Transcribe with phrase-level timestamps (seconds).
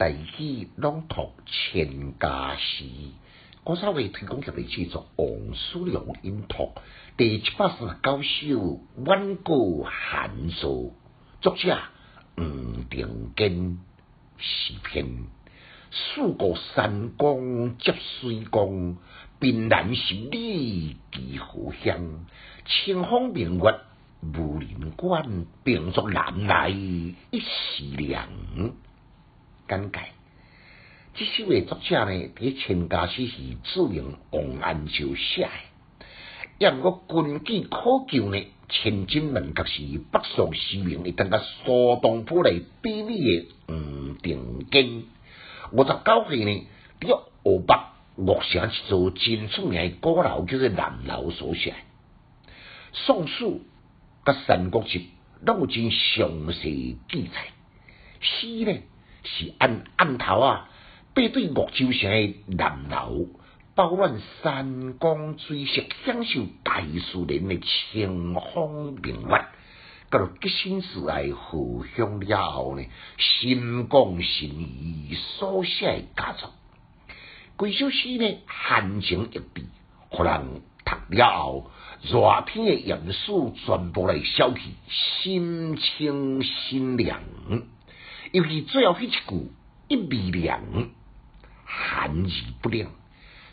[0.00, 2.86] 大喜朗读千家诗，
[3.62, 6.72] 郭少伟推广给你制作王叔良音读
[7.18, 9.52] 第七百四十九首挽歌
[9.84, 10.94] 寒暑，
[11.42, 11.78] 作者
[12.38, 13.78] 吴定根
[14.38, 15.04] 诗篇。
[15.90, 18.96] 四国三公接水光，
[19.38, 22.24] 凭栏十里寄荷香。
[22.64, 23.80] 清风明月
[24.22, 28.30] 无人管，并作南来一时凉。
[29.70, 30.00] 简介：
[31.14, 33.36] 这首嘅作者呢，伫千家诗是
[33.72, 35.50] 著名王安石写嘅。
[36.58, 42.50] 也毋过根据考究呢，千金门确是北宋诗名，一等甲苏东坡来
[42.82, 45.04] 比拟嘅吴定根。
[45.72, 46.66] 五十九岁呢，
[47.00, 47.74] 伫湖北
[48.16, 51.74] 岳城一座真出名嘅古楼，叫做南楼所写。
[52.92, 53.62] 宋书
[54.24, 55.00] 甲三国志
[55.46, 57.52] 拢有真详细记载。
[58.20, 58.80] 诗呢？
[59.22, 60.68] 是按暗头啊，
[61.14, 63.26] 背对岳州城的南楼，
[63.74, 69.44] 饱览山光水色，享受大自然的清风明月。
[70.10, 72.84] 到了吉星寺来互相了后呢，
[73.16, 76.50] 心光神怡，所写佳作。
[77.56, 79.66] 规首诗呢，含情一笔，
[80.08, 81.70] 互人读了后，
[82.02, 87.20] 热天的严肃全部来消去，心清心凉。
[88.32, 89.50] 尤其最后迄一句
[89.88, 90.60] 一米凉，
[91.64, 92.30] 寒而
[92.62, 92.90] 不凉，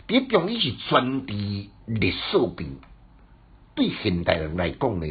[0.08, 1.34] 伫中医是专治
[1.88, 2.78] 热射病。
[3.73, 5.08] 对现代人来讲呢，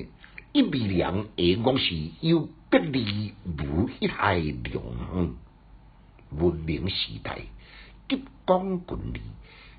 [0.52, 5.34] 一米凉诶，讲是有别离无一害凉。
[6.30, 7.40] 文明时代
[8.08, 9.20] 急功近利，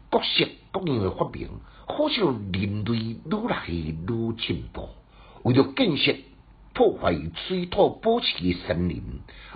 [0.10, 1.50] 各式各样诶发明，
[1.86, 4.90] 好像人类愈来愈进步，
[5.44, 6.14] 为了建设。
[6.78, 7.16] 破坏
[7.48, 9.02] 水土保持嘅森林，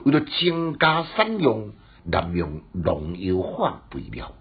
[0.04, 1.72] 为了增加产量，
[2.04, 4.34] 滥用农药化肥料，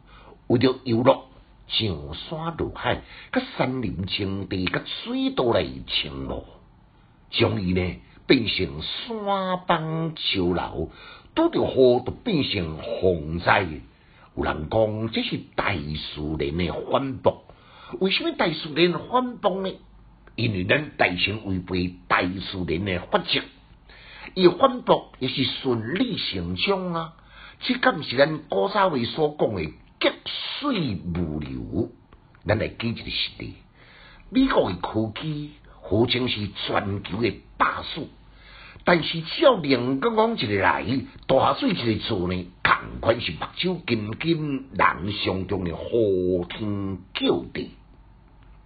[0.47, 1.27] 为了游乐
[1.67, 6.47] 上山落海，甲森林青地，甲水道来清路，
[7.31, 7.97] 将伊呢
[8.27, 10.91] 变成山崩丘楼，
[11.34, 13.66] 拄着雨就变成洪灾。
[14.34, 17.44] 有人讲这是大自然嘅反驳，
[17.99, 19.71] 为什么大自然反驳呢？
[20.37, 23.41] 因为咱大成违背大自然的法则，
[24.34, 27.14] 伊反驳也是顺理成章啊！
[27.60, 30.10] 这敢毋是咱古早话所讲的急
[30.60, 31.91] 水无流？
[32.47, 33.54] 咱来记一个实例：
[34.28, 38.09] 美国的科技号称是全球的霸主，
[38.84, 40.84] 但是只要连刚刚一个来，
[41.26, 47.70] 大水一个做呢，同款是目睭金金，人相中的呼天叫地，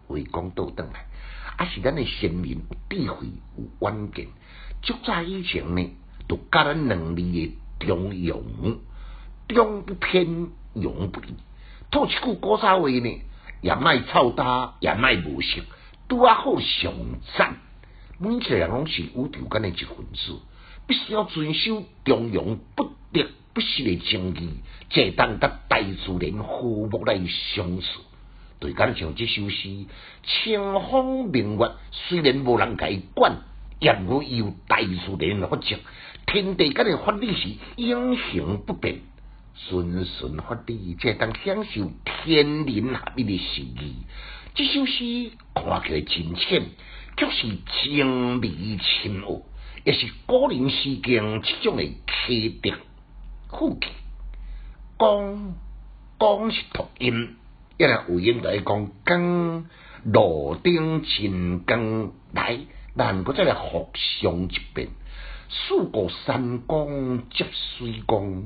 [0.08, 1.06] 为讲倒转来。
[1.56, 3.26] 还，是咱的先民有智慧、
[3.56, 4.28] 有远见，
[4.82, 5.90] 足早以前呢，
[6.28, 8.42] 就教咱能力的中庸，
[9.48, 10.26] 中不偏，
[10.74, 11.34] 庸不离。
[11.90, 13.22] 套一句古早话呢，
[13.62, 15.62] 也卖臭大，也卖无识，
[16.08, 16.92] 拄啊好上
[17.36, 17.56] 赞。
[18.18, 20.40] 每一个人拢是有条件的一份子，
[20.86, 24.50] 必须要遵守中庸不得不失的正义，
[24.90, 27.20] 才当甲大自然和睦来
[27.54, 28.00] 相处。
[28.60, 29.86] 对，敢像这首诗，
[30.22, 33.42] 清风明月，虽然无人甲伊管，
[33.78, 35.76] 也无有大自然的法则，
[36.26, 39.00] 天地间的法律是永恒不变，
[39.54, 43.96] 顺顺法理，才当享受天人合一的诗意。
[44.54, 46.62] 这首诗看起来真浅，
[47.16, 49.42] 却是精美深奥，
[49.84, 51.84] 也是古人诗经这种的
[52.26, 52.70] 奇特
[53.50, 53.88] 富气。
[54.98, 55.54] 讲
[56.18, 57.36] 讲是读音。
[57.76, 59.66] 一来有音来讲，更
[60.04, 62.60] 路顶真更来，
[62.96, 64.90] 但搁再来互相一遍。
[65.50, 68.44] 四国三公接水光，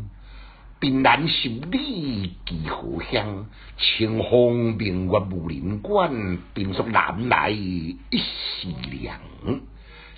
[0.81, 3.47] 凭栏十里寄荷香。
[3.77, 9.21] 清风明月无人管，便作南来一时凉。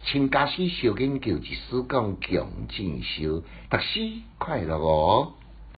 [0.05, 4.01] 请家师小研究一丝讲强进修，读书
[4.39, 5.35] 快乐哦。